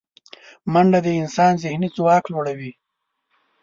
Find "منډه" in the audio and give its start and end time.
0.73-0.99